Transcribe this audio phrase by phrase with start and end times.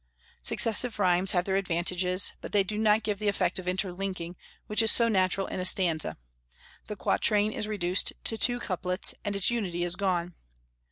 [0.41, 4.35] Successive rhymes have their advantages, but they do not give the effect of interlinking,
[4.65, 6.17] which is so natural in a stanza;
[6.87, 10.33] the quatrain is reduced to two couplets, and its unity is gone.